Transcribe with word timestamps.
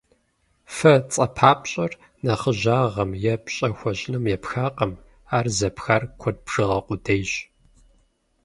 «Фэ» 0.75 0.93
цӏэпапщӏэр 1.13 1.91
нэхъыжьагъым 2.25 3.11
е 3.33 3.35
пщӏэ 3.43 3.69
хуэщӏыным 3.77 4.25
епхакъым, 4.35 4.93
ар 5.37 5.45
зэпхар 5.57 6.03
куэд 6.19 6.37
бжыгъэ 6.45 6.79
къудейщ. 6.85 7.31